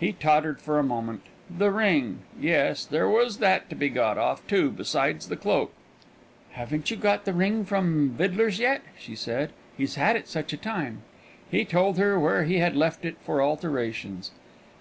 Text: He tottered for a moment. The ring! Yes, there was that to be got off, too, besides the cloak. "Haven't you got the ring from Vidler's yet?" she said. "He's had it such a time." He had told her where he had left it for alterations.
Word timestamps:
He 0.00 0.14
tottered 0.14 0.60
for 0.60 0.80
a 0.80 0.82
moment. 0.82 1.22
The 1.48 1.70
ring! 1.70 2.22
Yes, 2.40 2.84
there 2.84 3.08
was 3.08 3.38
that 3.38 3.70
to 3.70 3.76
be 3.76 3.88
got 3.88 4.18
off, 4.18 4.44
too, 4.48 4.68
besides 4.72 5.28
the 5.28 5.36
cloak. 5.36 5.72
"Haven't 6.54 6.90
you 6.90 6.96
got 6.96 7.24
the 7.24 7.32
ring 7.32 7.64
from 7.64 8.10
Vidler's 8.18 8.58
yet?" 8.58 8.82
she 8.98 9.14
said. 9.14 9.52
"He's 9.76 9.94
had 9.94 10.16
it 10.16 10.26
such 10.26 10.52
a 10.52 10.56
time." 10.56 11.02
He 11.48 11.58
had 11.60 11.68
told 11.68 11.98
her 11.98 12.18
where 12.18 12.42
he 12.42 12.58
had 12.58 12.74
left 12.74 13.04
it 13.04 13.16
for 13.20 13.40
alterations. 13.40 14.32